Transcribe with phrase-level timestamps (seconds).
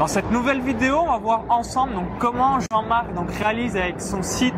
[0.00, 4.22] Dans cette nouvelle vidéo, on va voir ensemble donc comment Jean-Marc donc réalise avec son
[4.22, 4.54] site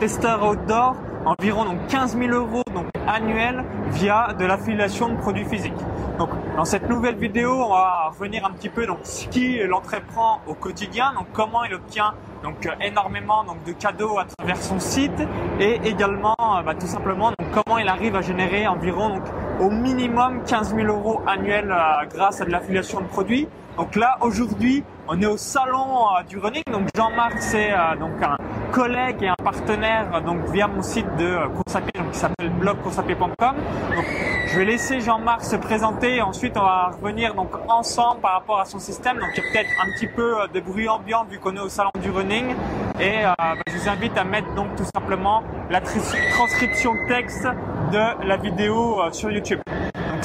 [0.00, 5.76] Testeur Outdoor environ donc 15 000 euros donc annuels via de l'affiliation de produits physiques.
[6.18, 10.40] Donc dans cette nouvelle vidéo, on va revenir un petit peu donc ce qui l'entreprend
[10.46, 15.20] au quotidien, donc comment il obtient donc énormément donc de cadeaux à travers son site
[15.60, 19.24] et également bah, tout simplement donc comment il arrive à générer environ donc
[19.60, 23.46] au minimum 15 000 euros annuels euh, grâce à de l'affiliation de produits.
[23.76, 26.62] Donc là aujourd'hui on est au salon euh, du running.
[26.70, 28.36] Donc Jean-Marc c'est euh, donc un
[28.72, 32.50] collègue et un partenaire donc via mon site de course à pied donc qui s'appelle
[32.50, 33.56] blogcourseapied.com.
[33.94, 34.04] Donc
[34.48, 38.60] je vais laisser Jean-Marc se présenter et ensuite on va revenir donc ensemble par rapport
[38.60, 39.18] à son système.
[39.18, 41.68] Donc il y a peut-être un petit peu de bruit ambiant vu qu'on est au
[41.68, 42.54] salon du running
[42.98, 47.46] et euh, bah, je vous invite à mettre donc tout simplement la transcription texte
[47.92, 49.60] de la vidéo euh, sur YouTube.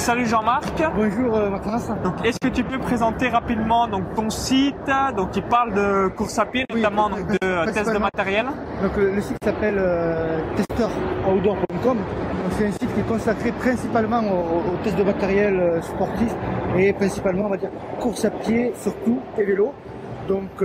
[0.01, 0.81] Salut Jean-Marc.
[0.95, 1.51] Bonjour euh,
[2.03, 4.75] Donc est-ce que tu peux présenter rapidement donc ton site
[5.15, 8.47] donc qui parle de course à pied notamment donc, de tests de matériel?
[8.81, 11.97] Donc le site s'appelle euh, testeroutdoor.com.
[12.57, 16.33] C'est un site qui est consacré principalement aux, tests de matériel sportif
[16.75, 19.71] et principalement on va dire course à pied surtout et vélo.
[20.27, 20.63] Donc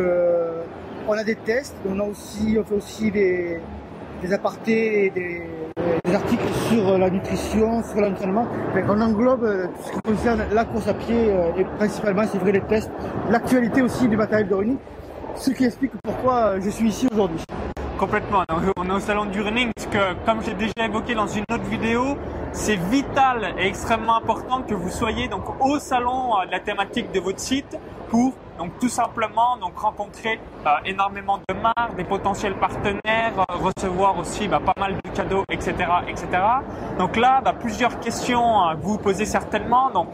[1.06, 3.60] on a des tests, on a aussi, on fait aussi des,
[4.32, 5.42] apartés et des,
[6.14, 8.46] articles sur la nutrition, sur l'entraînement.
[8.88, 12.38] On englobe euh, tout ce qui concerne la course à pied euh, et principalement, c'est
[12.38, 12.90] vrai, les tests,
[13.30, 14.76] l'actualité aussi du matériel de running,
[15.34, 17.40] ce qui explique pourquoi je suis ici aujourd'hui.
[17.98, 18.44] Complètement.
[18.76, 21.64] On est au salon du running parce que, comme j'ai déjà évoqué dans une autre
[21.64, 22.16] vidéo,
[22.56, 27.12] c'est vital et extrêmement important que vous soyez donc au salon euh, de la thématique
[27.12, 32.54] de votre site pour donc tout simplement donc rencontrer euh, énormément de marques, des potentiels
[32.54, 35.74] partenaires, euh, recevoir aussi bah, pas mal de cadeaux, etc.,
[36.08, 36.26] etc.
[36.98, 39.90] Donc là, bah, plusieurs questions à vous posez certainement.
[39.90, 40.08] Donc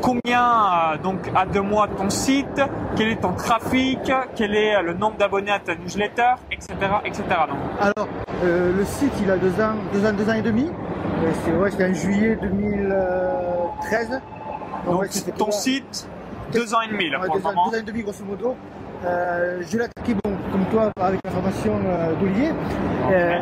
[0.00, 2.62] combien donc a de mois ton site,
[2.96, 6.72] quel est ton trafic, quel est le nombre d'abonnés à ta newsletter, etc.,
[7.04, 7.22] etc.
[7.46, 7.58] Donc.
[7.78, 8.08] Alors
[8.42, 10.70] le site il a deux ans, deux ans, deux ans et demi.
[11.44, 14.20] C'est vrai, c'était en juillet 2013.
[14.86, 16.08] Donc, ton site,
[16.52, 18.54] deux ans et demi là, pour deux, ans, deux ans et demi grosso modo.
[19.04, 22.50] Euh, je l'ai attaqué bon, comme toi avec la formation euh, d'Olivier.
[23.10, 23.38] Euh,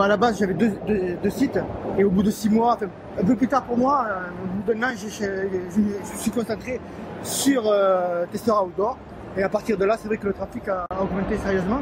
[0.00, 1.58] à la base j'avais deux, sites
[1.98, 2.78] et au bout de six mois,
[3.20, 4.06] un peu plus tard pour moi,
[4.44, 6.80] au bout d'un an, je, je, suis concentré
[7.22, 7.64] sur
[8.30, 8.96] Tester Outdoor.
[9.36, 11.80] Et à partir de là, c'est vrai que le trafic a augmenté sérieusement.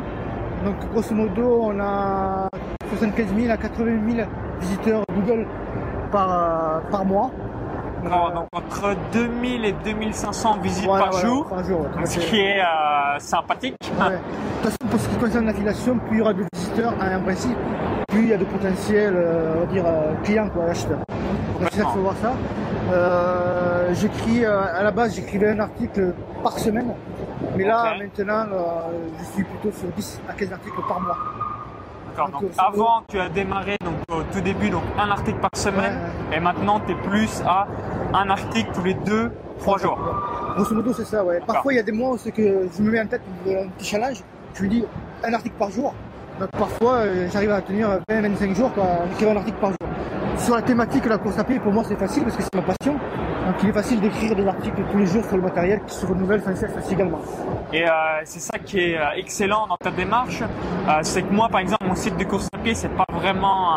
[0.64, 2.48] Donc grosso modo, on a
[2.90, 3.84] 75 000 à 80
[4.16, 4.28] 000
[4.60, 5.46] visiteurs Google
[6.10, 7.30] par, euh, par mois.
[8.02, 11.46] donc entre 2000 et 2500 visites par, jour,
[12.04, 13.76] ce qui est euh, sympathique.
[13.80, 17.20] De toute façon, pour ce qui concerne l'affiliation, plus il y aura de visiteurs, en
[17.22, 17.56] principe,
[18.08, 19.84] plus il y a de potentiels euh, dire,
[20.24, 21.00] clients, quoi, acheteurs.
[21.60, 22.32] Ça qu'il faut voir ça.
[23.92, 26.92] j'écris, à la base, j'écrivais un article par semaine,
[27.56, 28.46] mais là, maintenant,
[29.18, 31.16] je suis plutôt sur 10 à 15 articles par mois.
[32.16, 35.98] Donc, avant, tu as démarré donc, au tout début donc un article par semaine
[36.32, 37.66] et maintenant tu es plus à
[38.14, 39.98] un article tous les deux, trois jours.
[40.56, 41.40] Grosso modo, c'est ça, ouais.
[41.46, 43.86] Parfois, il y a des mois où que je me mets en tête un petit
[43.86, 44.22] challenge.
[44.54, 44.84] Je me dis
[45.22, 45.94] un article par jour.
[46.40, 49.78] Donc, parfois, euh, j'arrive à tenir 20-25 jours pour écrire un article par jour.
[50.38, 52.54] Sur la thématique de la course à pied, pour moi, c'est facile parce que c'est
[52.54, 52.98] ma passion.
[53.50, 56.06] Donc il est facile d'écrire des articles tous les jours sur le matériel qui se
[56.06, 57.18] renouvelle sans cesse également.
[57.72, 57.90] Et euh,
[58.22, 61.84] c'est ça qui est euh, excellent dans ta démarche, euh, c'est que moi par exemple
[61.84, 63.76] mon site de course à pied c'est pas vraiment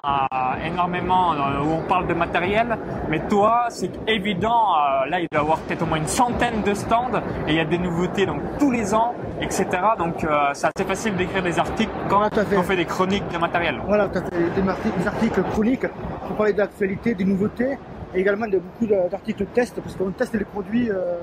[0.64, 1.32] énormément
[1.66, 2.78] où on parle de matériel,
[3.10, 4.76] mais toi c'est évident,
[5.10, 7.60] là il doit y avoir peut-être au moins une centaine de stands et il y
[7.60, 9.66] a des nouveautés donc tous les ans, etc.
[9.98, 13.82] Donc c'est assez facile d'écrire des articles quand on fait des chroniques de matériel.
[13.88, 15.88] Voilà, tu as fait des, articles chroniques
[16.28, 17.78] pour parler de l'actualité, des nouveautés
[18.16, 21.16] et également de beaucoup d'articles test, parce qu'on teste les produits euh,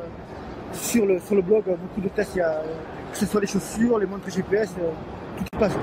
[0.72, 2.62] sur, le, sur le blog, beaucoup de tests, il y a,
[3.12, 4.90] que ce soit les chaussures, les montres GPS, euh,
[5.36, 5.76] tout passe.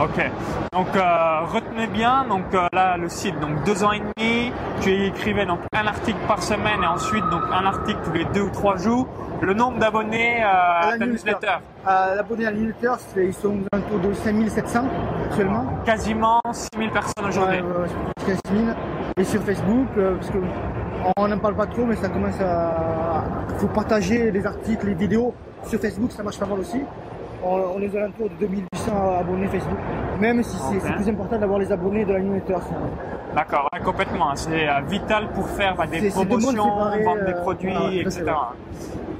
[0.00, 0.30] Ok,
[0.72, 5.46] donc euh, retenez bien, donc là le site, donc deux ans et demi, tu écrivais
[5.46, 8.76] donc un article par semaine et ensuite donc un article tous les deux ou trois
[8.76, 9.06] jours.
[9.40, 14.84] Le nombre d'abonnés à, la newsletter L'abonné à la newsletter, ils sont autour de 5700
[15.26, 15.66] actuellement.
[15.84, 17.60] Quasiment 6000 personnes aujourd'hui.
[17.60, 17.88] Ouais,
[18.26, 18.76] 15 000
[19.16, 23.24] et sur Facebook, euh, parce qu'on n'en parle pas trop, mais ça commence à.
[23.50, 25.32] Il faut partager les articles, les vidéos
[25.64, 26.80] sur Facebook, ça marche pas mal aussi.
[27.42, 29.78] On, est aux alentours de 2800 abonnés Facebook,
[30.18, 32.56] même si c'est plus important d'avoir les abonnés de la newsletter.
[33.34, 34.34] D'accord, complètement.
[34.34, 36.66] C'est euh, vital pour faire bah, des promotions,
[37.04, 38.24] vendre des euh, produits, etc.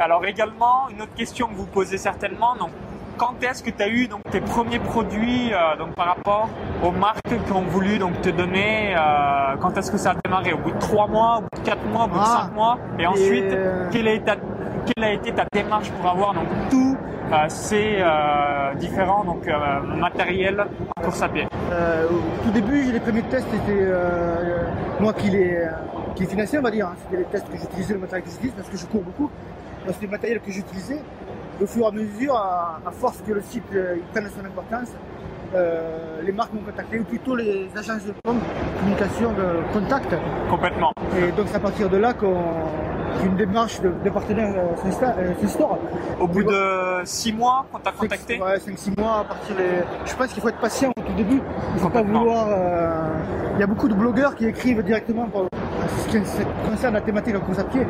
[0.00, 2.70] Alors également, une autre question que vous posez certainement, donc
[3.16, 6.49] quand est-ce que tu as eu donc, tes premiers produits euh, donc, par rapport
[6.82, 10.52] aux marques qui ont voulu donc, te donner euh, Quand est-ce que ça a démarré?
[10.52, 12.50] Au bout de 3 mois, au bout de 4 mois, au bout de 5 ah,
[12.55, 12.78] mois?
[12.99, 16.96] Et ensuite, euh, quelle, est quelle a été ta démarche pour avoir donc tous
[17.49, 17.99] ces
[18.76, 19.49] différents donc
[19.96, 20.66] matériels
[20.96, 23.88] en course à pied Au tout début, les premiers tests c'était
[25.00, 25.66] moi qui les
[26.14, 26.87] qui financé, on va dire.
[26.87, 26.96] Hein.
[27.05, 29.31] C'était les tests que j'utilisais, le matériel que j'utilise parce que je cours beaucoup.
[29.88, 31.00] C'était le matériel que j'utilisais.
[31.62, 33.65] Au fur et à mesure, à, force que le site
[34.12, 34.89] prenne son importance,
[35.55, 40.15] euh, les marques m'ont contacté, ou plutôt les agences de communication de contact.
[40.51, 40.93] Complètement.
[41.17, 42.35] Et donc c'est à partir de là qu'on
[43.25, 45.79] une démarche de, de partenaire euh, Store.
[46.21, 49.85] Au bout de 6 mois qu'on t'a contacté Ouais, 5-6 mois à partir des...
[50.05, 51.41] Je pense qu'il faut être patient au tout début.
[51.71, 52.49] Il ne faut pas vouloir...
[52.49, 55.47] Euh, il y a beaucoup de blogueurs qui écrivent directement pour
[55.99, 56.19] ce qui
[56.69, 57.83] concerne la thématique en course à pied.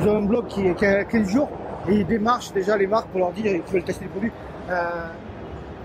[0.00, 1.50] Ils ont un blog qui, qui a 15 jours
[1.88, 4.32] et ils démarchent déjà les marques pour leur dire qu'ils veulent tester les produits.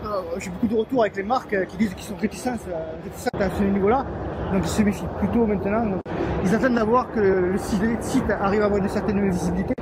[0.05, 3.39] Euh, j'ai beaucoup de retours avec les marques euh, qui disent qu'ils sont réticents, euh,
[3.39, 4.05] à ce niveau-là.
[4.53, 5.99] Donc ils se méfient plutôt maintenant.
[6.43, 9.73] ils attendent d'avoir que le site arrive à avoir une certaine visibilité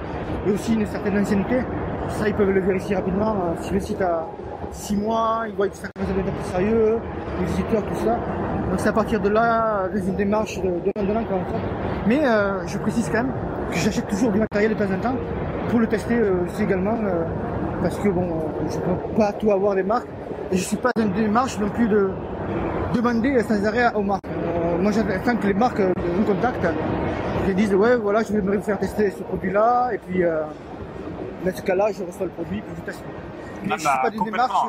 [0.48, 1.62] et aussi une certaine ancienneté.
[2.10, 3.36] Ça, ils peuvent le vérifier rapidement.
[3.62, 4.27] Si le site a
[4.71, 7.00] 6 mois, ils voient que ça commence à plus sérieux,
[7.39, 8.15] les visiteurs, tout ça.
[8.69, 11.45] Donc c'est à partir de là, des une démarche de donnant quand même.
[12.07, 12.21] Mais
[12.68, 13.33] je précise quand même
[13.71, 15.15] que j'achète toujours du matériel de temps en temps
[15.69, 16.98] pour le tester aussi également
[17.81, 18.27] parce que bon,
[18.69, 20.07] je ne peux pas tout avoir des marques
[20.51, 22.12] et je ne suis pas dans une démarche non plus de
[22.94, 24.24] demander sans arrêt aux marques.
[24.25, 26.68] Euh, moi j'attends que les marques euh, me contactent,
[27.45, 30.42] qu'elles disent ouais voilà je vais me faire tester ce produit-là et puis euh,
[31.44, 33.04] dans ce cas-là je reçois le produit puis je teste.
[33.63, 34.68] Mais je ne suis pas dans une démarche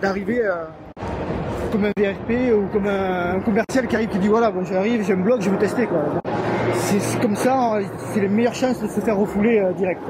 [0.00, 0.42] d'arriver
[1.72, 5.12] comme un VRP ou comme un, commercial qui arrive qui dit voilà bon j'arrive, j'ai
[5.12, 6.22] un blog, je vais tester quoi.
[6.78, 7.78] C'est comme ça,
[8.12, 10.02] c'est les meilleures chances de se faire refouler direct.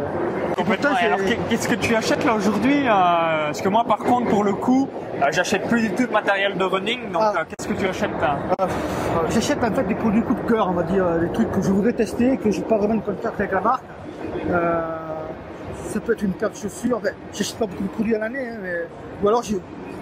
[0.56, 0.90] Complètement.
[1.00, 1.18] alors,
[1.50, 4.88] qu'est-ce que tu achètes là aujourd'hui euh, Parce que moi, par contre, pour le coup,
[5.20, 7.10] euh, j'achète plus du tout de matériel de running.
[7.12, 7.34] Donc, ah.
[7.36, 8.10] euh, qu'est-ce que tu achètes
[9.28, 11.70] J'achète en fait des produits coup de cœur, on va dire, des trucs que je
[11.70, 13.84] voudrais tester, que j'ai pas vraiment de contact avec la marque.
[15.88, 16.96] ça peut être une paire de chaussures.
[16.96, 18.86] Enfin, j'achète pas beaucoup de produits à l'année, hein,
[19.22, 19.42] ou alors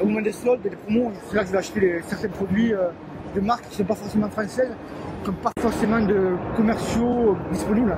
[0.03, 2.73] au moment des soldes, des promos, c'est là que je vais acheter certains produits
[3.35, 4.75] de marques qui sont pas forcément françaises,
[5.23, 7.97] qui n'ont pas forcément de commerciaux disponibles.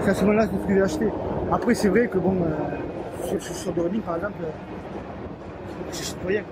[0.00, 1.08] C'est à ce moment-là que je vais acheter.
[1.52, 4.42] Après, c'est vrai que bon, euh, sur, sur de running par exemple,
[5.92, 6.42] je sais rien.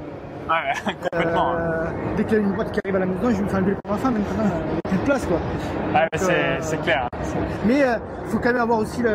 [0.48, 1.52] Ah ouais, complètement.
[1.52, 1.58] Hein.
[1.58, 3.48] Euh, dès qu'il y a une boîte qui arrive à la maison, je vais me
[3.48, 5.38] faire enlever pour ma femme, maintenant, il n'y a plus de place quoi.
[5.94, 7.08] Euh, c'est clair.
[7.66, 9.10] Mais il faut quand même avoir aussi le,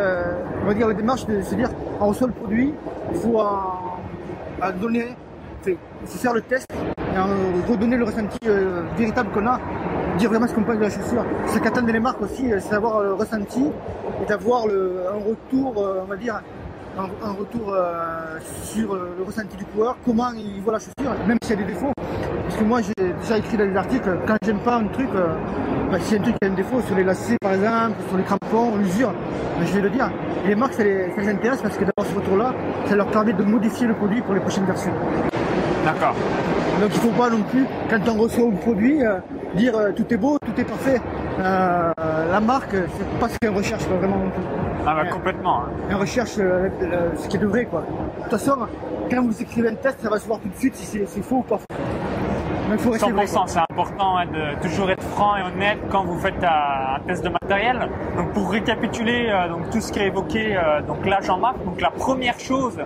[0.63, 2.73] on va dire, la démarche de se dire, on reçoit le produit,
[3.13, 5.15] il faut en, donner,
[5.63, 6.67] faut faire le test
[6.97, 8.39] et redonner le ressenti
[8.97, 9.59] véritable qu'on a
[10.19, 11.25] dire vraiment ce qu'on pense de la chaussure.
[11.47, 13.63] Ce qu'attendent les marques aussi, c'est d'avoir le ressenti
[14.21, 16.41] et d'avoir un retour, euh, on va dire,
[16.97, 21.57] un, retour euh, sur le ressenti du coureur, comment il voit la chaussure, même s'il
[21.57, 21.93] y a des défauts.
[22.43, 25.35] Parce que moi, j'ai déjà écrit dans les articles, quand j'aime pas un truc, euh,
[25.89, 28.23] bah, a un truc qui a un défaut, sur les lacets par exemple, sur les
[28.23, 30.11] crampons, l'usure, bah, je vais le dire.
[30.45, 32.53] les marques, ça les, intéresse parce que d'avoir ce retour-là,
[32.87, 34.93] ça leur permet de modifier le produit pour les prochaines versions.
[35.85, 36.15] D'accord.
[36.81, 38.99] Donc il ne faut pas non plus, quand on reçoit un produit,
[39.55, 41.01] dire tout est beau, tout est parfait.
[41.39, 41.93] Euh,
[42.31, 44.17] la marque, c'est pas ce qu'elle recherche vraiment.
[44.85, 45.61] Ah bah complètement.
[45.61, 45.69] Hein.
[45.89, 46.69] Elle recherche euh,
[47.17, 47.81] ce qui est de vrai quoi.
[48.17, 48.57] De toute façon,
[49.09, 51.37] quand vous écrivez un test, ça va se voir tout de suite si c'est faux
[51.37, 51.65] ou pas faux.
[52.69, 57.23] 100%, c'est important hein, de toujours être franc et honnête quand vous faites un, test
[57.23, 57.89] de matériel.
[58.15, 61.89] Donc pour récapituler euh, donc tout ce qui est évoqué donc là Jean-Marc, donc la
[61.89, 62.77] première chose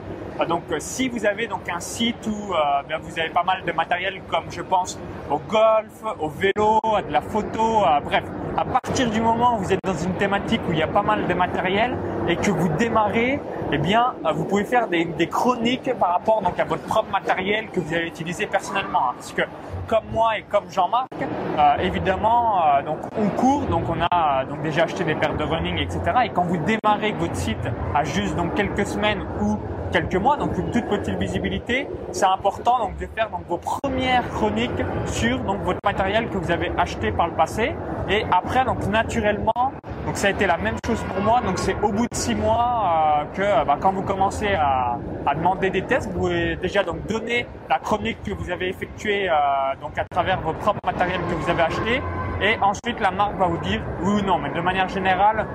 [0.47, 2.54] donc si vous avez donc un site où
[2.87, 4.99] ben, vous avez pas mal de matériel comme je pense
[5.30, 8.23] au golf, au vélo, à de la photo, bref,
[8.57, 11.02] à partir du moment où vous êtes dans une thématique où il y a pas
[11.02, 11.97] mal de matériel
[12.28, 13.40] et que vous démarrez,
[13.71, 17.69] eh bien, euh, vous pouvez faire des, chroniques par rapport donc à votre propre matériel
[17.69, 19.09] que vous allez utiliser personnellement.
[19.09, 19.13] Hein.
[19.16, 19.42] parce que
[19.87, 24.61] comme moi et comme Jean-Marc, euh, évidemment, euh, donc on court, donc on a donc
[24.61, 25.99] déjà acheté des paires de running, etc.
[26.25, 27.57] Et quand vous démarrez votre site
[27.95, 29.57] à juste donc quelques semaines ou
[29.94, 34.28] quelques mois, donc une toute petite visibilité, c'est important donc de faire donc vos premières
[34.30, 37.76] chroniques sur donc votre matériel que vous avez acheté par le passé.
[38.09, 39.71] Et après donc naturellement,
[40.06, 41.42] donc ça a été la même chose pour moi.
[41.42, 44.97] Donc c'est au bout de six mois euh, que bah, quand vous commencez à,
[45.35, 49.33] demander des tests, vous pouvez déjà donc donner la chronique que vous avez effectuée euh,
[49.80, 52.02] donc à travers vos propres matériels que vous avez acheté.
[52.42, 54.40] Et ensuite la marque va vous dire oui ou non.
[54.40, 55.45] Mais de manière générale,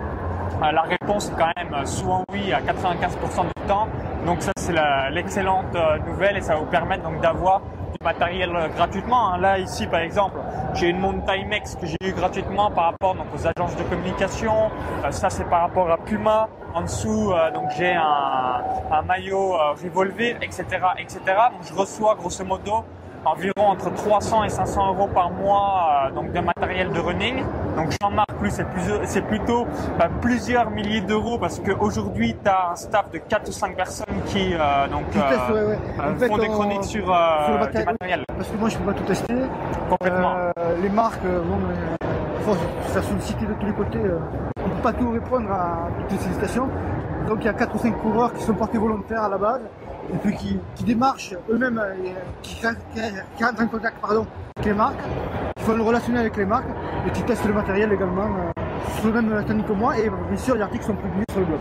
[0.62, 3.88] euh, la réponse est quand même souvent oui à 95% du temps.
[4.28, 4.74] Donc ça c'est
[5.10, 9.32] l'excellente euh, nouvelle et ça va vous permettre donc d'avoir du matériel euh, gratuitement.
[9.32, 9.38] Hein.
[9.38, 10.36] Là ici par exemple,
[10.74, 14.70] j'ai une montre Timex que j'ai eu gratuitement par rapport donc, aux agences de communication.
[15.12, 16.50] ça c'est par rapport à Puma.
[16.74, 20.64] En dessous donc j'ai un, un, maillot Revolver, etc.,
[20.98, 21.20] etc.
[21.50, 22.84] Donc je reçois grosso modo
[23.24, 27.42] environ entre 300 et 500 euros par mois donc de matériel de running.
[27.78, 28.50] Donc Jean-Marc, plus
[29.04, 29.66] c'est plutôt
[29.98, 34.06] bah, plusieurs milliers d'euros parce qu'aujourd'hui tu as un staff de 4 ou 5 personnes
[34.26, 35.24] qui euh, donc Tout ouais.
[35.52, 35.76] euh,
[36.18, 37.86] fait, font des on- chroniques sur, sur euh, le du matériel.
[38.00, 38.24] matériel.
[38.36, 39.34] Parce que moi, je peux pas tout tester.
[39.88, 40.32] Complètement.
[40.36, 42.06] Euh, les marques, euh, bon, euh,
[42.44, 42.58] force,
[42.88, 43.98] ça sollicité de tous les côtés.
[44.04, 44.18] euh,
[44.64, 46.68] on peut pas tout répondre à toutes les sollicitations.
[47.28, 49.60] Donc il y a 4 ou 5 coureurs qui sont portés volontaires à la base
[50.12, 51.94] et puis qui, qui démarchent eux-mêmes, euh,
[52.42, 52.64] qui, qui-
[53.36, 55.02] qui rentrent en contact pardon, avec les marques,
[55.56, 56.68] qui font le relationnel avec les marques
[57.08, 58.62] et qui testent le matériel également euh,
[59.00, 59.98] sur le même standing que moi.
[59.98, 61.60] Et bien sûr, les articles sont publiés sur le blog.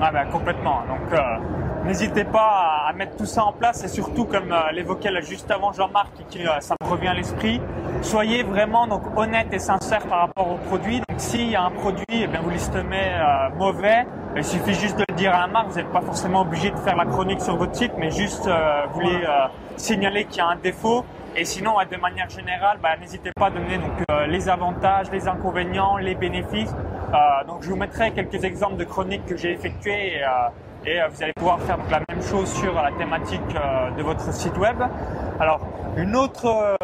[0.00, 0.82] Ah ben complètement.
[0.88, 5.10] Donc euh, n'hésitez pas à, mettre tout ça en place et surtout comme euh, l'évoquait
[5.22, 7.60] juste avant Jean-Marc et qui euh, ça me revient à l'esprit,
[8.02, 11.00] soyez vraiment donc honnête et sincère par rapport au produit.
[11.08, 14.96] Donc s'il y a un produit, eh bien vous l'estimez euh, mauvais, il suffit juste
[14.96, 15.70] de le dire à la marque.
[15.70, 18.82] Vous n'êtes pas forcément obligé de faire la chronique sur votre site, mais juste euh,
[18.88, 21.04] vous voulez euh, signaler qu'il y a un défaut.
[21.36, 25.28] Et sinon, de manière générale, bah, n'hésitez pas à donner donc, euh, les avantages, les
[25.28, 26.74] inconvénients, les bénéfices.
[27.12, 31.00] Euh, donc, je vous mettrai quelques exemples de chroniques que j'ai effectuées et, euh, et,
[31.00, 34.32] euh, vous allez pouvoir faire donc, la même chose sur la thématique euh, de votre
[34.32, 34.76] site web.
[35.40, 35.60] Alors,
[35.96, 36.76] une autre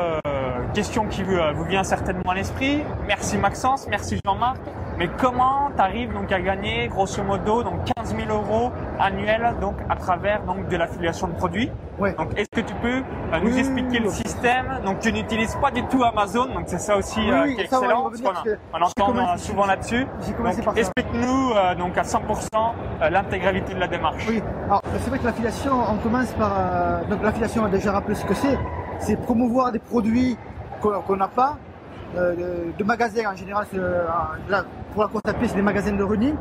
[0.73, 2.83] question qui vous vient certainement à l'esprit.
[3.07, 4.59] Merci Maxence, merci Jean-Marc.
[4.99, 8.71] Mais comment tu arrives donc à gagner grosso modo donc 15 000 euros
[9.01, 11.71] annuels donc à travers donc de l'affiliation de produits?
[11.99, 12.13] Ouais.
[12.15, 12.99] Donc est-ce que tu peux
[13.33, 14.15] euh, nous Oui, expliquer oui, le oui.
[14.15, 14.81] système?
[14.85, 17.79] Donc tu n'utilises pas du tout Amazon, donc c'est ça aussi euh, qui est ça,
[17.81, 18.11] excellent.
[18.23, 20.07] parce on entend commencé- souvent là-dessus.
[20.77, 22.21] Explique-nous euh, donc à 100%
[23.03, 24.25] euh, l'intégralité de la démarche.
[24.29, 26.53] Oui, alors c'est vrai que l'affiliation, on commence par.
[26.57, 28.59] euh, donc l'affiliation, on a déjà rappelé ce que c'est.
[29.01, 30.37] C'est promouvoir des produits
[30.81, 31.57] qu'on n'a pas,
[32.17, 32.35] euh,
[32.79, 33.67] de, magasins en général.
[34.49, 36.35] là, pour la course à pied, c'est des magasins de running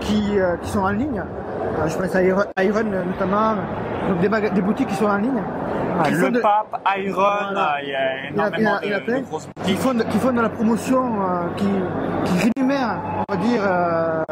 [0.00, 1.20] qui, euh, qui sont en ligne.
[1.20, 3.54] Euh, je pense à Iron, Iron, notamment,
[4.08, 4.20] donc
[4.54, 5.42] des, boutiques qui sont en ligne.
[6.00, 7.74] Ah, le de- pape, Iron, Voilà.
[7.74, 9.24] euh, il y a Il y a- il y énormément a- il y a de,
[9.26, 11.66] grosses qui font, de, qui font de la promotion, euh, qui,
[12.24, 14.22] qui rémunèrent, on va dire, euh,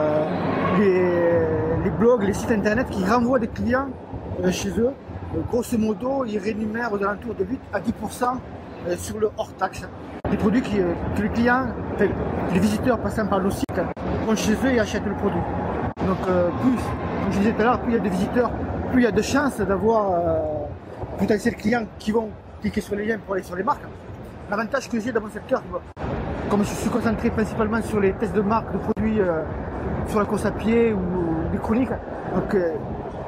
[0.79, 3.89] les, les blogs, les sites internet, qui renvoient des clients
[4.45, 4.91] euh, chez eux.
[5.35, 8.29] Euh, grosso modo, ils rémunèrent aux alentours de 8 à 10% euh,
[8.97, 9.83] sur le hors taxe.
[10.31, 11.67] Des produits euh, que les clients,
[12.53, 13.67] les visiteurs passant par le site,
[14.27, 15.41] vont chez eux et achètent le produit.
[16.07, 16.77] Donc euh, plus,
[17.23, 18.51] comme je disais tout à l'heure, plus il y a de visiteurs,
[18.93, 20.39] plus il y a de chances d'avoir euh,
[21.19, 22.29] potentiels clients qui vont
[22.61, 23.83] cliquer sur les liens pour aller sur les marques.
[24.51, 25.63] L'avantage que j'ai dans mon secteur,
[26.49, 29.43] comme je suis concentré principalement sur les tests de marque, de produits euh,
[30.07, 31.91] sur la course à pied ou des chroniques,
[32.35, 32.75] donc euh,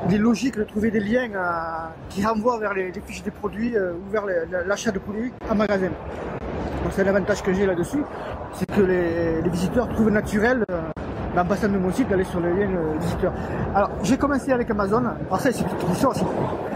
[0.07, 3.31] il est logique de trouver des liens euh, qui renvoient vers les, les fiches des
[3.31, 5.91] produits euh, ou vers les- l'achat de produits en magasin.
[6.93, 8.03] C'est l'avantage que j'ai là-dessus,
[8.55, 10.81] c'est que les, les visiteurs trouvent naturel, euh,
[11.37, 13.33] en passant de mon site, d'aller sur le lien euh, visiteur.
[13.75, 16.25] Alors j'ai commencé avec Amazon, alors ça c'est une histoire aussi.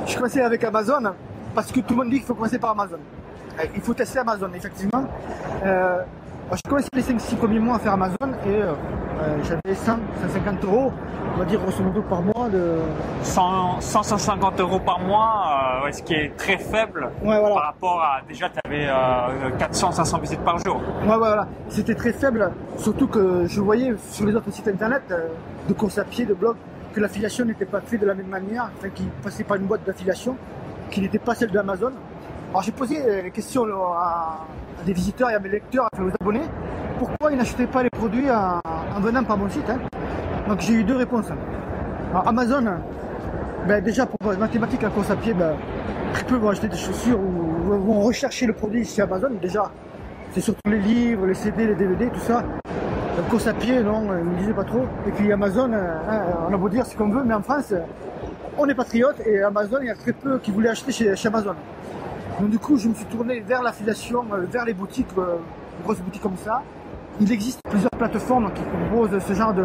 [0.07, 1.13] J'ai commencé avec Amazon
[1.55, 2.99] parce que tout le monde dit qu'il faut commencer par Amazon.
[3.61, 5.05] Euh, Il faut tester Amazon, effectivement.
[6.43, 8.73] Euh, alors, j'ai commencé les 5-6 premiers mois à faire Amazon et euh,
[9.23, 10.93] euh, j'avais 100, 150 euros,
[11.35, 12.79] on va dire grosso modo par mois de...
[13.23, 17.55] 100, 150 euros par mois, euh, ce qui est très faible Ouais, voilà.
[17.55, 18.87] par rapport à déjà tu avais
[19.59, 20.81] 400-500 visites par jour.
[21.07, 21.47] Ouais, voilà.
[21.69, 25.29] C'était très faible, surtout que je voyais sur les autres sites internet euh,
[25.69, 26.57] de course à pied, de blog,
[26.93, 29.85] que l'affiliation n'était pas faite de la même manière, enfin qu'il passait par une boîte
[29.87, 30.37] d'affiliation,
[30.91, 31.93] qui n'était pas celle d'Amazon.
[32.53, 34.39] Alors j'ai posé euh, les questions là, à,
[34.81, 36.43] à des visiteurs et à mes lecteurs, enfin aux abonnés,
[36.99, 38.61] pourquoi ils n'achetaient pas les produits en,
[38.95, 39.69] en venant par mon site.
[39.71, 39.79] hein?
[40.49, 41.27] Donc j'ai eu deux réponses.
[42.27, 42.65] Amazon,
[43.67, 45.55] ben, déjà pour les mathématiques, la course à pied, ben,
[46.13, 49.31] très peu vont acheter des chaussures ou vont rechercher le produit chez Amazon.
[49.41, 49.71] Déjà,
[50.33, 52.43] c'est surtout les livres, les CD, les DVD, tout ça.
[53.17, 54.85] La course à pied, non, euh, ils ne disaient pas trop.
[55.07, 57.73] Et puis Amazon, euh, hein, on a beau dire ce qu'on veut, mais en France,
[57.73, 57.81] euh,
[58.59, 61.55] on est patriote et Amazon, il y a très peu qui voulaient acheter chez Amazon.
[62.43, 65.37] Donc du coup, je me suis tourné vers l'affiliation, euh, vers les boutiques, euh,
[65.85, 66.61] grosses boutiques comme ça.
[67.21, 69.63] Il existe plusieurs plateformes qui proposent ce genre de,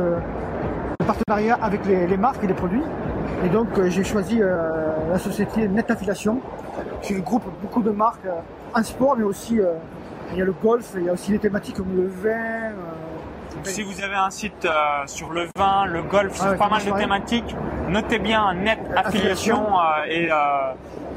[1.00, 2.84] de partenariat avec les, les marques et les produits.
[3.44, 6.40] Et donc, euh, j'ai choisi euh, la société Net Affiliation,
[7.02, 8.28] qui regroupe beaucoup de marques
[8.76, 9.60] en sport, mais aussi
[10.32, 12.76] il y a le golf, il y a aussi des thématiques comme le vin.
[13.64, 14.68] Si vous avez un site
[15.08, 17.56] sur le vin, le golf, sur Ah ouais, pas mal de thématiques,
[17.90, 20.36] notez bien net affiliation euh, et euh,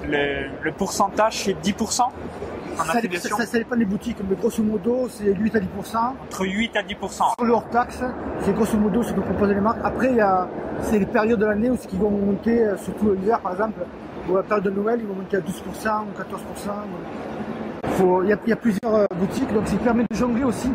[0.08, 4.62] le, le pourcentage c'est 10% en ça, affiliation, ça- ça dépend des boutiques, mais grosso
[4.62, 5.64] modo, c'est 8 à 10%.
[6.24, 7.34] entre 8 à 10%.
[7.36, 8.02] Sur le hors taxe,
[8.40, 9.80] c'est grosso modo ce que proposent les marques.
[9.84, 10.48] Après, il y a
[10.82, 13.80] c'est les périodes de l'année où ce qui vont monter, euh, surtout l'hiver par exemple,
[14.30, 16.70] ou la période de Noël, ils vont monter à 12% ou 14%.
[17.98, 20.70] Faut- Il y, a, il y a plusieurs boutiques, donc ça permet de jongler aussi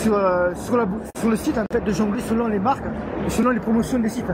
[0.00, 0.18] sur,
[0.54, 2.84] sur, la bou- sur le site, en fait, de jongler selon les marques
[3.28, 4.24] selon les promotions des sites.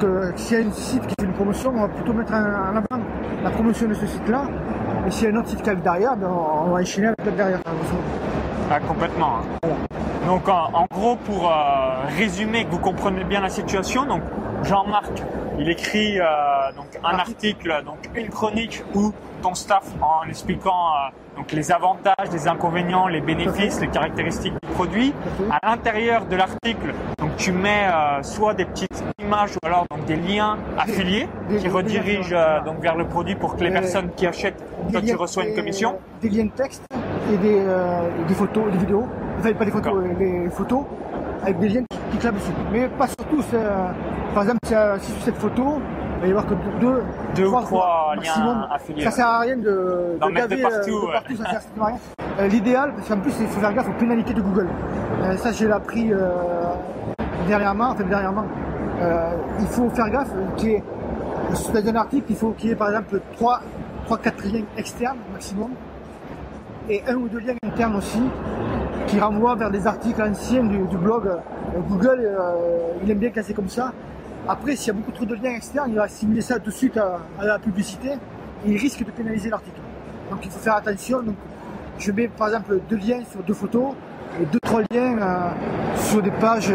[0.00, 2.32] Donc, euh, s'il y a un site qui fait une promotion, on va plutôt mettre
[2.32, 3.04] en, avant
[3.44, 4.44] la promotion de ce site-là.
[5.06, 7.18] Et s'il y a un autre site qui arrive derrière, ben, on, va enchaîner avec
[7.22, 7.60] l'autre derrière.
[8.70, 9.36] Ah, complètement.
[9.36, 9.58] hein.
[9.62, 9.76] Voilà.
[10.26, 14.22] Donc en, en gros, pour euh, résumer, que vous comprenez bien la situation, donc
[14.62, 15.22] Jean-Marc,
[15.58, 16.24] il écrit euh,
[16.76, 22.30] donc un article, donc une chronique où ton staff en expliquant euh, donc les avantages,
[22.32, 25.12] les inconvénients, les bénéfices, les caractéristiques du produit.
[25.50, 26.94] À l'intérieur de l'article,
[27.40, 31.62] tu mets euh, soit des petites images ou alors donc des liens affiliés des- qui
[31.64, 34.58] des- redirigent euh, donc vers le produit pour que les Euh, personnes qui achètent,
[34.90, 35.98] toi Des tu liens- reçois une commission.
[36.20, 36.84] Des liens de texte
[37.32, 37.60] et des,
[38.28, 39.06] des photos, des vidéos.
[39.38, 40.82] Enfin, pas des photos, des photos
[41.42, 42.52] avec des liens qui, claquent dessus.
[42.72, 43.42] Mais pas surtout,
[44.34, 44.58] par exemple,
[45.00, 45.80] si, sur cette photo,
[46.16, 47.02] il va y avoir que deux,
[47.36, 51.36] Deux ou trois liens affiliés, Ça sert à rien de, mettre de partout, ouais.
[51.36, 52.48] ça sert à rien.
[52.48, 54.68] L'idéal, parce qu'en plus, il faut faire gaffe aux pénalités de Google.
[55.36, 56.28] Ça, j'ai appris euh,
[57.50, 58.46] dernièrement, enfin dernièrement.
[59.02, 60.82] Euh, il faut faire gaffe qu'il y ait,
[61.74, 63.60] dans un article, il faut qu'il y ait par exemple 3,
[64.04, 65.70] 3 4 liens externes maximum
[66.88, 68.22] et un ou deux liens internes aussi
[69.08, 71.26] qui renvoient vers des articles anciens du, du blog.
[71.26, 73.92] Euh, Google, euh, il aime bien c'est comme ça.
[74.48, 76.96] Après, s'il y a beaucoup trop de liens externes, il va assimiler ça de suite
[76.96, 78.10] à, la publicité
[78.64, 79.80] et il risque de pénaliser l'article.
[80.30, 81.20] Donc il faut faire attention.
[81.22, 81.34] Donc,
[81.98, 83.94] je mets par exemple deux liens sur deux photos
[84.40, 85.16] et deux trois liens
[85.96, 86.72] sur des pages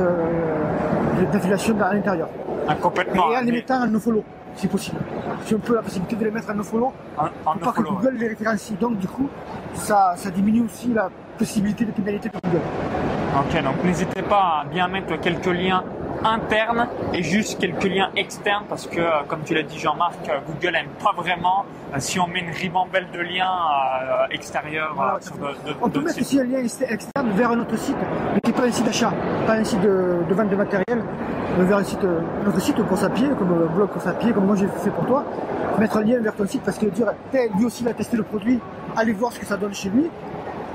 [1.31, 2.29] d'affiliation à l'intérieur.
[2.67, 3.31] Ah, complètement.
[3.31, 4.23] Et en les Mais- mettant en nofollow,
[4.55, 4.97] si possible.
[5.45, 7.89] Si on peut la possibilité de les mettre en nofollow, pour pas que ouais.
[7.89, 8.73] Google les référencie.
[8.73, 9.29] Donc du coup,
[9.73, 12.61] ça, ça diminue aussi la possibilité de pénalité de Google.
[13.37, 15.83] Ok, donc n'hésitez pas à bien mettre quelques liens
[16.25, 20.39] internes et juste quelques liens externes parce que, euh, comme tu l'as dit Jean-Marc, euh,
[20.47, 23.53] Google aime pas vraiment euh, si on met une ribambelle de liens
[24.31, 27.59] extérieurs Voilà, sur de, de- On peut mettre aussi un lien ex- externe vers un
[27.59, 27.95] autre site,
[28.33, 29.13] mais qui n'est pas un site d'achat,
[29.45, 31.03] pas un site de, de vente de matériel,
[31.57, 31.99] mais vers un site,
[32.47, 34.89] autre site course à pied, comme le blog course à pied, comme moi j'ai fait
[34.89, 35.23] pour toi.
[35.79, 37.07] Mettre un lien vers ton site parce que dire,
[37.57, 38.59] lui aussi il a testé le produit,
[38.95, 40.09] allez voir ce que ça donne chez lui.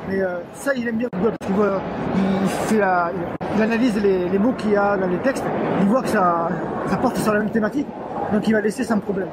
[0.09, 1.35] Mais euh, ça, il aime bien Google.
[1.38, 1.80] parce qu'il voit-
[2.16, 3.11] il, fait la-
[3.57, 5.45] il analyse les, les mots qu'il y a dans les textes,
[5.80, 6.49] il voit que ça,
[6.87, 7.87] ça porte sur la même thématique,
[8.33, 9.28] donc il va laisser sans problème.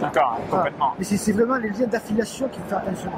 [0.00, 0.64] D'accord, Voilà.
[0.64, 0.92] complètement.
[0.98, 3.10] Mais c'est vraiment les liens d'affiliation qu'il faut faire attention.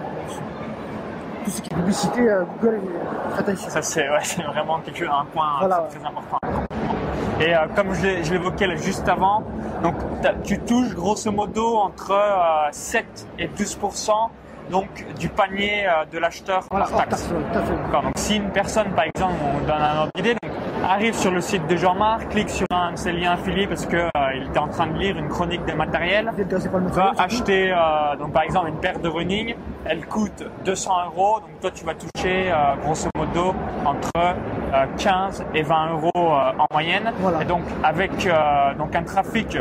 [1.45, 3.71] Tout ce qui est publicité, euh, Google, il fait attention.
[3.71, 6.39] Ça c'est ouais, vraiment quelque un point Voilà, très, important.
[7.41, 9.43] Et euh, comme je l'évoquais juste avant,
[9.83, 9.95] donc
[10.45, 13.05] tu touches grosso modo entre euh, 7
[13.41, 13.79] et 12
[14.71, 17.29] donc du panier euh, de l'acheteur Voilà, hors taxe.
[17.53, 20.37] D'accord, donc si une personne, par exemple, on donne un ordre d'idée,
[20.89, 23.97] arrive sur le site de Jean-Marc, clique sur un de ses liens affiliés parce que
[23.97, 26.31] euh, il était en train de lire une chronique de matériel,
[26.71, 31.41] par va acheter, euh, donc par exemple, une paire de running, elle coûte 200 euros,
[31.41, 36.67] donc toi tu vas toucher euh, grosso modo entre euh, 15 et 20 euros en
[36.73, 37.13] moyenne.
[37.19, 37.43] Voilà.
[37.43, 38.11] Et donc avec
[38.79, 39.59] donc un trafic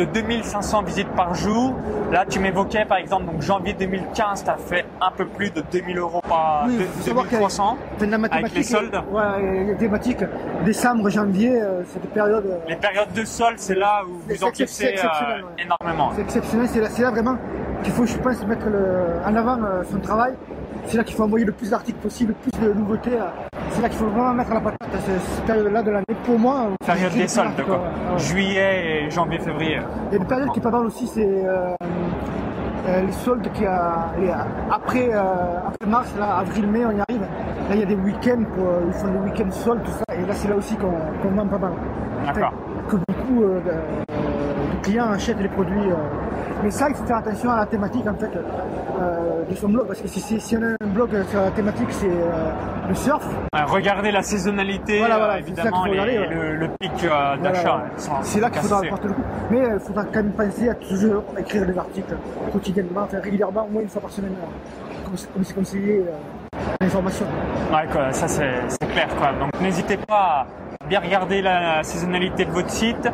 [0.00, 1.74] de 2500 visites par jour.
[2.10, 5.62] Là, tu m'évoquais par exemple donc janvier 2015, tu as fait un peu plus de
[5.70, 7.76] 2000 euros par Oui, de- faut savoir qu'il y a- 2300.
[7.96, 9.00] Enfin, la mathématique, les soldes.
[9.10, 10.24] Ouais, les thématiques.
[10.64, 12.46] Décembre, janvier, euh, c'est des périodes.
[12.46, 15.64] euh, Les périodes de solde, c'est là où vous exceptionnel, euh, ouais.
[15.64, 16.12] énormément.
[16.16, 16.68] C'est exceptionnel.
[16.68, 17.36] C'est là, c'est là vraiment
[17.82, 20.34] qu'il faut, je pense, mettre le, en avant euh, son travail.
[20.86, 23.12] C'est là qu'il faut envoyer le plus d'articles possible, le plus de nouveautés.
[23.80, 26.04] C'est là qu'il faut vraiment mettre la patate à ce- cette période-là de l'année.
[26.26, 27.76] Pour moi, Période des des soldes, quoi.
[27.78, 28.18] ouais.
[28.18, 29.78] Juillet et janvier, février.
[30.10, 31.74] Il y a une période qui est pas mal aussi, c'est euh,
[32.88, 34.30] euh, les soldes qui a, les-
[34.70, 35.20] après, euh,
[35.66, 37.22] après mars, là, avril-mai, on y arrive.
[37.70, 40.14] Là, il y a des week-ends, pour, ils font des week-ends soldes, tout ça.
[40.14, 40.90] Et là, c'est là aussi qu'on
[41.22, 41.72] qu'on vend pas mal.
[42.26, 42.52] D'accord.
[42.86, 45.88] Que beaucoup de, de clients achètent les produits.
[46.62, 48.30] Mais ça, il faut faire attention à la thématique, en fait,
[49.00, 49.86] euh, de son blog.
[49.86, 52.50] Parce que si, si, si on a un blog sur la thématique, c'est euh,
[52.88, 56.92] le surf, Ouais, regardez la saisonnalité, Voilà, voilà, euh, évidemment, regarder, le, le pic
[57.42, 57.62] d'achat.
[57.62, 57.84] Voilà.
[57.96, 59.22] sans- C'est là qu'il faudra apporter le coup.
[59.50, 62.14] Mais il faudra quand même penser à toujours écrire des articles
[62.52, 64.34] quotidiennement, enfin régulièrement, au moins une fois par semaine,
[65.04, 66.04] comme c'est- conseillé
[66.80, 67.26] l'information.
[67.72, 69.08] Ouais, quoi, ça c'est c'est clair.
[69.18, 69.28] Quoi.
[69.38, 70.46] Donc n'hésitez pas
[70.80, 73.08] à bien regarder la saisonnalité de votre site.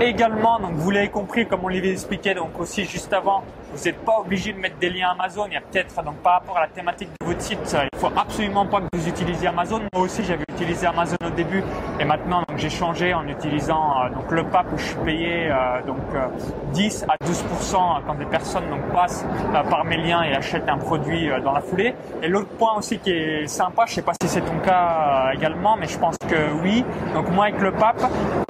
[0.00, 4.04] Également, donc vous l'avez compris, comme on l'avait expliqué donc aussi juste avant, vous n'êtes
[4.04, 5.46] pas obligé de mettre des liens Amazon.
[5.46, 8.10] Il y a peut-être donc par rapport à la thématique de votre site, il faut
[8.16, 9.80] absolument pas que vous utilisiez Amazon.
[9.92, 11.62] Moi aussi, j'avais utilisé Amazon au début
[11.98, 15.50] et maintenant donc j'ai changé en utilisant euh, donc le PAP où je suis payé
[15.50, 16.26] euh, donc euh,
[16.72, 20.78] 10 à 12% quand des personnes donc passent euh, par mes liens et achètent un
[20.78, 21.94] produit euh, dans la foulée.
[22.22, 25.36] Et l'autre point aussi qui est sympa, je sais pas si c'est ton cas euh,
[25.36, 26.84] également, mais je pense que oui.
[27.14, 28.02] Donc moi avec le PAP,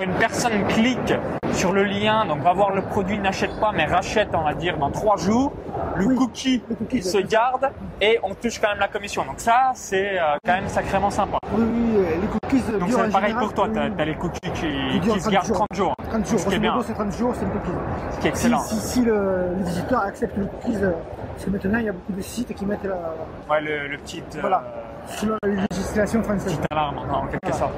[0.03, 1.13] une personne clique
[1.61, 4.79] sur le lien, donc va voir le produit, n'achète pas, mais rachète, on va dire,
[4.79, 5.53] dans trois jours,
[5.95, 7.69] le Oui, cookie, le cookie, il c'est se garde
[8.01, 9.27] et on touche quand même la commission.
[9.27, 11.37] Donc ça, c'est euh, quand même sacrément sympa.
[11.53, 14.51] Oui, oui, euh, les cookies Donc c'est pareil général, pour toi, tu as, les cookies
[14.55, 15.57] qui, se 30 gardent jours.
[15.57, 15.95] 30 jours.
[16.09, 17.71] 30 jours, Ce qui est bien, c'est 30 jours, c'est le cookie.
[18.13, 18.61] ce qui est excellent.
[18.61, 20.93] si, si le, le visiteur accepte le cookies, euh,
[21.35, 23.15] parce que maintenant il y a beaucoup de sites qui mettent la,
[23.51, 24.23] Ouais, le, le petit...
[24.37, 24.49] euh,
[25.17, 26.53] Selon la législation française.
[26.53, 27.75] Quitte à l'arme, en quelque sorte.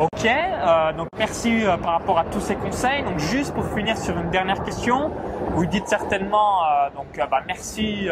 [0.00, 3.02] Ok, euh, donc merci euh, par rapport à tous ces conseils.
[3.04, 5.10] Donc juste pour finir sur une dernière question,
[5.50, 8.08] vous dites certainement euh, donc bah, merci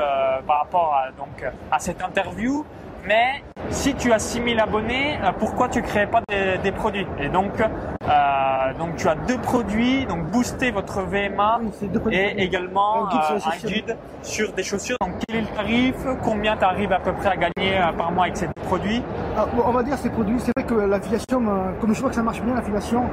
[0.47, 2.65] par rapport à, donc, à cette interview.
[3.09, 7.07] Mais si tu as 6000 abonnés, euh, pourquoi tu crées pas des, des produits?
[7.19, 11.71] Et donc, euh, donc tu as deux produits, donc booster votre VMA Oui,
[12.13, 14.97] et également Un guide sur les euh, un guide sur des chaussures.
[15.01, 15.95] Donc quel est le tarif?
[16.23, 19.03] Combien tu arrives à peu près à gagner par mois avec ces deux produits?
[19.39, 21.43] Ah, on va dire ces produits, c'est vrai que l'affiliation,
[21.81, 23.05] comme je vois que ça marche bien l'affiliation,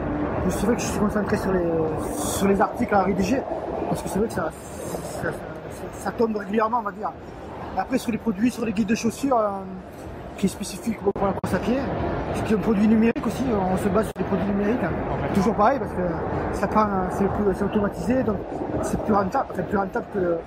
[0.50, 1.64] c'est vrai que je suis concentré sur les,
[2.18, 3.40] sur les articles à rédiger,
[3.88, 5.30] parce que c'est vrai que ça, ça, ça-
[5.94, 7.12] ça tombe régulièrement, on va dire.
[7.78, 9.50] Après sur les produits, sur les guides de chaussures, euh,
[10.38, 11.78] qui est spécifique pour la course à pied,
[12.46, 14.80] qui est un produit numérique aussi, on se base sur des produits numériques,
[15.34, 18.38] toujours pareil, parce que ça prend, c'est plus- c'est automatisé, donc
[18.82, 20.38] c'est plus rentable, enfin, plus rentable que,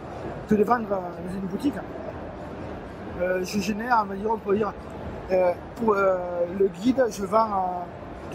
[0.48, 1.74] que de vendre dans une boutique.
[3.20, 4.72] Euh, je génère, on va dire, on peut dire,
[5.32, 6.16] euh, pour euh,
[6.58, 7.84] le guide, je vends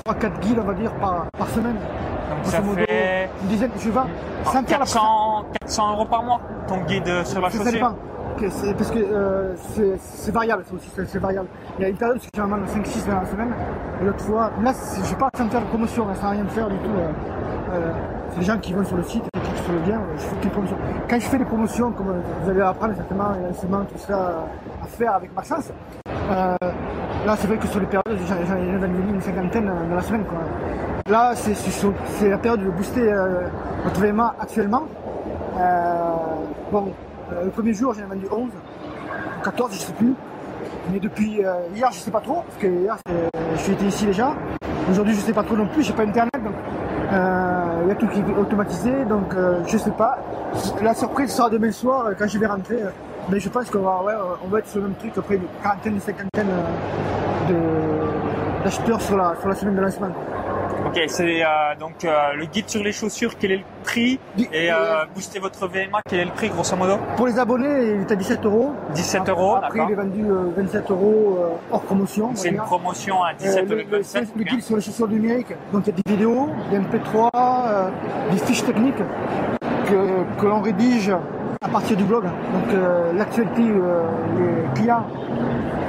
[0.07, 1.75] euh, 3-4 guides, on va dire, par, par semaine.
[1.75, 4.05] Donc ça modo, fait une dizaine, je vends
[4.45, 7.95] sans faire la 400, 400 euros par mois ton guide sur la chaussure.
[8.77, 9.53] Parce que euh,
[9.99, 11.47] c'est variable, c'est aussi c'est- variable.
[11.77, 13.51] Il y a une période où j'en vends 5-6 dans la semaine,
[14.01, 14.71] et l'autre fois, là,
[15.03, 16.89] je vais pas sans faire de promotion, hein, sans rien faire du tout.
[16.91, 17.91] euh,
[18.31, 20.35] c'est les gens qui vont sur le site, qui cliquent sur le euh, je fais
[20.41, 20.77] des promotions.
[21.09, 24.45] Quand je fais des promotions, comme euh, vous allez apprendre certainement, les lancements, tout ça
[24.83, 26.55] à faire avec euh,
[27.25, 30.23] là, c'est vrai que sur les périodes, j'en ai une cinquantaine dans la semaine.
[30.25, 30.39] Quoi.
[31.11, 33.11] Là, c'est la période de booster
[33.83, 34.83] notre VMA actuellement.
[36.71, 36.91] Bon,
[37.43, 38.49] le premier jour, j'en ai vendu 11,
[39.43, 40.13] 14, je sais plus.
[40.91, 42.97] Mais depuis euh, hier, je sais pas trop, parce que hier,
[43.55, 44.33] je suis été ici déjà.
[44.89, 46.53] Aujourd'hui, je sais pas trop non plus, j'ai pas internet, donc
[47.13, 50.17] euh, il y a tout qui est automatisé, donc euh, je sais pas.
[50.81, 52.81] La surprise sera demain soir euh, quand je vais rentrer.
[52.81, 52.89] euh,
[53.29, 55.43] mais je pense qu'on va, ouais, on va être sur le même truc, après une
[55.61, 56.49] quarantaine, une cinquantaine
[57.49, 60.07] euh, d'acheteurs sur la, sur la semaine de lancement.
[60.85, 61.47] Ok, c'est euh,
[61.79, 64.19] donc euh, le guide sur les chaussures, quel est le prix
[64.51, 68.01] Et euh, booster votre VMA, quel est le prix grosso modo Pour les abonnés, il
[68.01, 68.73] est à 17 euros.
[68.93, 72.31] 17 euros, Après, il est vendu euh, 27 euros euh, hors promotion.
[72.35, 74.03] C'est une promotion à Euh, le, le, 17,27.
[74.03, 75.53] c'est le guide sur les chaussures numériques.
[75.71, 77.89] Donc il y a des vidéos, des MP3, euh,
[78.31, 78.97] des fiches techniques
[79.87, 81.11] que, que l'on rédige
[81.61, 82.23] à partir du blog.
[82.25, 84.03] Donc euh, l'actualité, euh,
[84.37, 85.05] les clients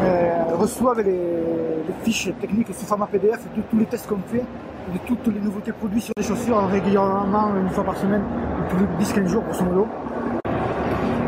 [0.02, 4.44] euh, reçoivent les, les fiches techniques sous format PDF de tous les tests qu'on fait,
[4.92, 8.22] de toutes les nouveautés produits sur les chaussures régulièrement, une fois par semaine,
[8.68, 9.86] tous les 10-15 jours grosso modo.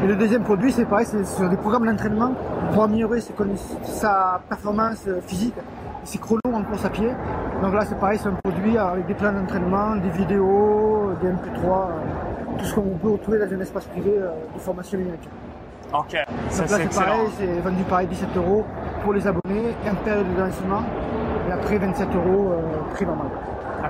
[0.04, 2.32] Et le deuxième produit, c'est pareil, c'est sur des programmes d'entraînement
[2.72, 3.32] pour améliorer ses
[3.84, 5.54] sa performance euh, physique,
[6.04, 7.08] ses chronos en course à pied.
[7.62, 11.64] Donc là, c'est pareil, c'est un produit avec des plans d'entraînement, des vidéos, des MP3,
[11.64, 15.28] euh, tout ce qu'on peut retrouver dans un espace privé euh, de formation numérique.
[15.94, 16.16] Ok,
[16.50, 18.64] ça Donc là, c'est pareil, c'est vendu pareil 17 euros
[19.02, 20.82] pour les abonnés, en période de lancement,
[21.48, 22.52] et après 27 euros
[22.92, 23.28] prix normal.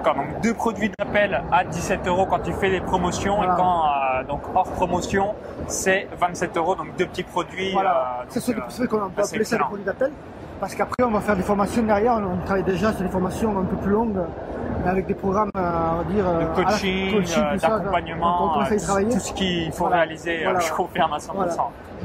[0.07, 3.55] D'accord, donc deux produits d'appel à 17 euros quand tu fais des promotions Voilà.
[3.55, 5.35] et quand euh, donc hors promotion
[5.67, 7.73] c'est 27 euros, donc deux petits produits.
[7.73, 9.67] Voilà, euh, c'est ce euh, qu'on peut appeler ça des excellent.
[9.67, 10.13] produits d'appel,
[10.61, 13.65] parce qu'après on va faire des formations derrière, on, travaille déjà sur des formations un
[13.65, 14.17] peu plus longues,
[14.85, 19.09] mais avec des programmes, euh, on va dire, de coaching, tout d'accompagnement, travailler.
[19.13, 19.97] tout ce qu'il faut Voilà.
[20.03, 20.61] réaliser, Voilà.
[20.61, 21.33] je confirme à 100%.
[21.35, 21.53] Voilà.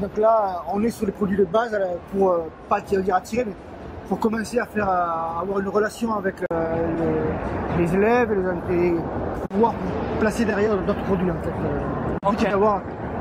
[0.00, 1.78] Donc là, on est sur les produits de base
[2.10, 2.34] pour
[2.68, 3.54] pas dire attirer, mais
[4.08, 7.21] pour commencer à faire à avoir une relation avec euh,
[7.78, 8.94] les, élèves et, les- et
[9.50, 9.74] pouvoir
[10.20, 11.48] placer derrière d'autres produits en fait.
[11.50, 11.80] Euh,
[12.24, 12.44] Le but Ok.
[12.46, 12.80] est d'avoir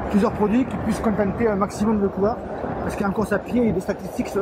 [0.09, 2.37] plusieurs produits qui puissent contenter un maximum de coureurs.
[2.83, 4.33] Parce qu'en course à pied, il y a des statistiques qui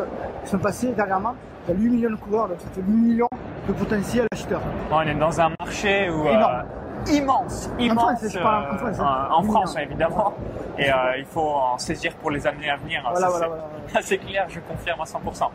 [0.50, 1.34] sont- passées dernièrement.
[1.68, 3.28] Il y a 8 millions de coureurs, donc ça fait 8 millions
[3.68, 4.62] de potentiels acheteurs.
[4.92, 6.64] On est dans un marché où, euh, Énorme.
[7.12, 8.20] immense, immense.
[8.20, 9.28] France, parle en France, hein.
[9.30, 10.34] euh, en France, évidemment.
[10.78, 11.42] Et euh, il faut
[11.74, 13.02] en saisir pour les années à venir.
[13.04, 14.02] Voilà, Ça, voilà, c'est- voilà, voilà.
[14.08, 15.52] c'est clair, je confirme à 100%.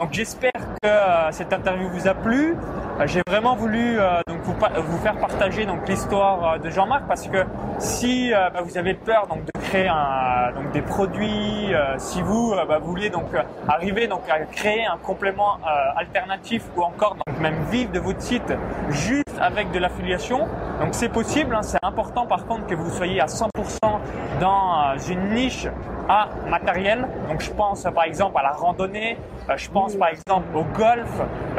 [0.00, 2.56] Donc j'espère que euh, cette interview vous a plu.
[3.00, 7.26] Euh, J'ai vraiment voulu euh, donc vous, faire partager donc l'histoire euh, de Jean-Marc parce
[7.28, 7.44] que
[7.78, 12.54] si euh, bah, vous avez peur donc de créer un, donc des produits, si vous
[12.68, 13.26] bah, voulez donc
[13.68, 15.58] arriver donc à créer un complément
[15.96, 18.52] alternatif ou encore donc même vivre de votre site
[18.90, 20.46] juste avec de l'affiliation,
[20.80, 21.54] donc c'est possible.
[21.54, 21.62] hein.
[21.62, 23.48] c'est important par contre que vous soyez à 100%
[24.40, 25.66] dans une niche
[26.08, 27.06] à matériel.
[27.28, 29.16] Donc je pense par exemple à la randonnée,
[29.48, 31.10] euh, je pense par exemple au golf,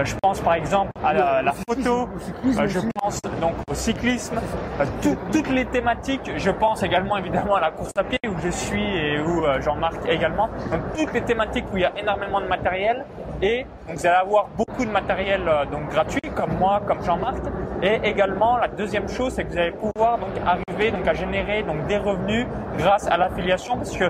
[0.03, 2.09] je pense par exemple à la, photo,
[2.43, 4.37] je pense donc au cyclisme,
[4.79, 6.31] euh, tout- toutes les thématiques.
[6.37, 9.61] Je pense également évidemment à la course à pied où je suis et où euh,
[9.61, 10.47] Jean-Marc également.
[10.71, 13.05] Donc toutes les thématiques où il y a énormément de matériel
[13.41, 17.37] et donc, vous allez avoir beaucoup de matériel donc gratuit comme moi, comme Jean-Marc.
[17.83, 21.61] Et également la deuxième chose, c'est que vous allez pouvoir donc arriver donc à générer
[21.63, 24.05] donc des revenus grâce à l'affiliation parce que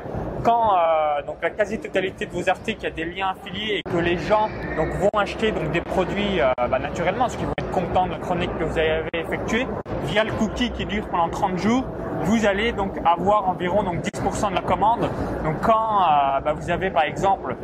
[0.46, 4.18] quand euh, donc la quasi-totalité de vos articles, a des liens affiliés et que les
[4.18, 8.06] gens donc vont acheter donc des produits euh, bah, naturellement, parce qu'ils vont être contents
[8.06, 9.66] de la chronique que vous avez effectuée,
[10.06, 11.84] via le cookie qui dure pendant 30 jours,
[12.22, 15.10] vous allez donc avoir environ donc 10% de la commande.
[15.44, 17.56] Donc quand euh, bah, vous avez par exemple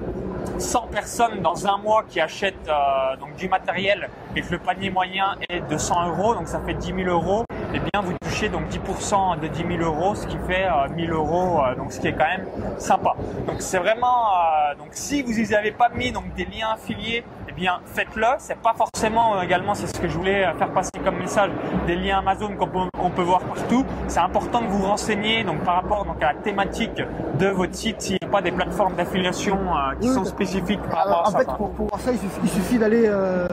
[0.58, 4.90] 100 personnes dans un mois qui achètent euh, donc du matériel et que le panier
[4.90, 8.50] moyen est de 100 euros, donc ça fait 10 000 euros, eh bien vous touchez
[8.50, 12.00] donc 10% de 10 000 euros, ce qui fait euh, 1000 euros, euh, donc ce
[12.00, 12.46] qui est quand même
[12.78, 13.14] sympa.
[13.48, 17.24] Donc c'est vraiment, euh, donc si vous n'y avez pas mis donc des liens affiliés,
[17.48, 18.26] eh bien faites-le.
[18.40, 21.50] C'est pas forcément euh, également, c'est ce que je voulais faire passer comme message,
[21.88, 23.86] des liens Amazon qu'on peut, on peut voir partout.
[24.08, 27.02] C'est important de vous renseigner donc par rapport donc à la thématique
[27.40, 29.58] de votre site s'il n'y a pas des plateformes d'affiliation
[30.00, 31.38] qui sont spécifiques par rapport Alors, à en ça.
[31.40, 31.56] fait, quoi.
[31.56, 33.48] pour, pour voir ça, il suffit, d'aller euh,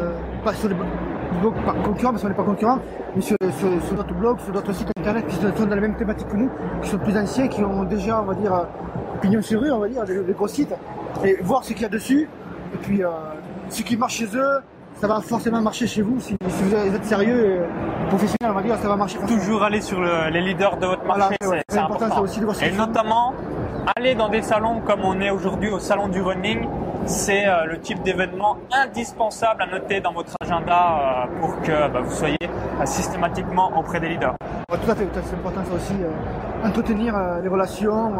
[0.44, 0.74] pas sur les
[1.38, 2.78] blogs par concurrents, parce qu'on n'est pas concurrents,
[3.16, 5.96] mais sur, sur, sur d'autres blogs, sur d'autres sites internet qui sont dans la même
[5.96, 6.50] thématique que nous,
[6.82, 8.64] qui sont plus anciens, qui ont déjà, on va dire, euh,
[9.20, 10.74] pignon sur rue, on va dire, des, des gros sites,
[11.24, 12.28] et voir ce qu'il y a dessus.
[12.74, 13.08] Et puis, euh,
[13.70, 14.58] ce qui marche chez eux,
[15.00, 16.18] ça va forcément marcher chez vous.
[16.20, 19.80] Si, si vous êtes sérieux et professionnel, on va dire, ça va marcher toujours aller
[19.80, 22.14] sur le- les leaders de votre Voilà, marché, c'est- ouais, important, important.
[22.16, 23.32] ça aussi de voir ce Et notamment,
[23.96, 26.66] aller dans des salons comme on est aujourd'hui au salon du running,
[27.08, 32.00] c'est euh, le type d'événement indispensable à noter dans votre agenda euh, pour que bah,
[32.02, 34.34] vous soyez euh, systématiquement auprès des leaders.
[34.70, 35.94] Tout à fait, c'est important ça aussi.
[36.62, 38.12] entretenir les relations,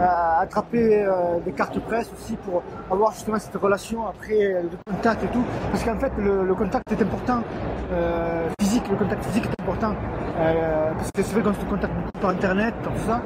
[0.00, 1.06] attraper
[1.44, 5.44] des cartes presse aussi pour avoir justement cette relation après de contact et tout.
[5.70, 7.40] Parce qu'en fait, le, le contact est important,
[8.60, 9.94] physique, le contact physique est important.
[10.36, 13.22] Parce que c'est vrai qu'on se contacte beaucoup par internet, tout ça.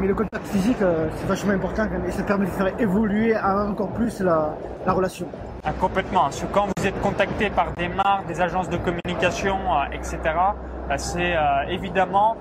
[0.00, 3.90] Mais le contact physique, euh, c'est vachement important et ça permet de faire évoluer encore
[3.90, 5.26] plus la, la relation.
[5.62, 6.28] Ah, complètement.
[6.52, 11.34] Quand vous êtes contacté par des marques, des agences de communication, euh, etc., euh, c'est
[11.68, 12.36] évidemment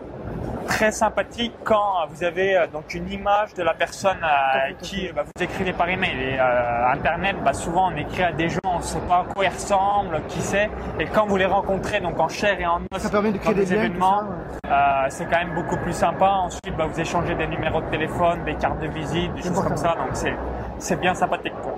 [0.67, 5.23] très sympathique quand vous avez euh, donc une image de la personne euh, qui bah,
[5.23, 6.15] vous écrivez par email.
[6.19, 9.34] Et euh, Internet, bah, souvent on écrit à des gens, on ne sait pas à
[9.34, 10.69] quoi ils ressemblent, qui c'est.
[10.99, 13.54] Et quand vous les rencontrez donc en chair et en os Ça permet de créer
[13.54, 14.23] des des événements,
[14.65, 16.30] euh, c'est quand même beaucoup plus sympa.
[16.30, 19.78] Ensuite, bah, vous échangez des numéros de téléphone, des cartes de visite, des choses comme
[19.78, 19.95] ça.
[19.95, 20.36] Donc c'est
[20.80, 21.54] c'est bien sympathique.
[21.62, 21.78] Quoi.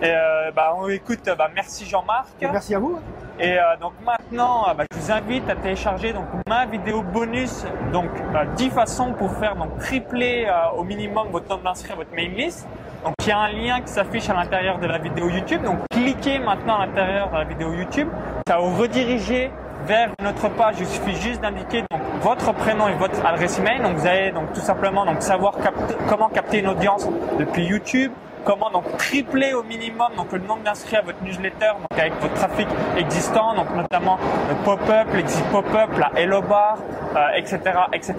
[0.00, 2.28] Et euh, bah, on écoute, bah, merci Jean-Marc.
[2.40, 3.00] Merci à vous.
[3.40, 7.64] Et euh, donc maintenant, euh, bah, je vous invite à télécharger donc ma vidéo bonus,
[7.92, 11.96] donc euh, 10 façons pour faire donc tripler euh, au minimum votre nombre d'inscrits à
[11.96, 12.66] votre mailing list.
[13.04, 15.62] Donc il y a un lien qui s'affiche à l'intérieur de la vidéo YouTube.
[15.62, 18.08] Donc cliquez maintenant à l'intérieur de la vidéo YouTube.
[18.48, 19.52] Ça va vous rediriger
[19.86, 20.74] vers notre page.
[20.80, 23.80] Il suffit juste d'indiquer donc votre prénom et votre adresse email.
[23.82, 28.10] Donc vous allez donc tout simplement donc savoir capter- comment capter une audience depuis YouTube
[28.48, 32.32] comment donc tripler au minimum donc le nombre d'inscrits à votre newsletter donc avec votre
[32.32, 36.78] trafic existant donc notamment le pop-up, l'exit pop-up, la hello bar,
[37.14, 37.58] euh, etc.,
[37.92, 38.14] etc.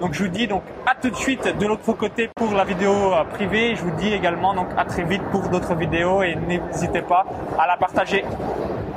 [0.00, 2.92] Donc je vous dis donc à tout de suite de l'autre côté pour la vidéo
[2.92, 3.74] euh, privée.
[3.74, 7.24] Je vous dis également donc à très vite pour d'autres vidéos et n'hésitez pas
[7.58, 8.24] à la partager.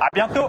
[0.00, 0.46] À bientôt.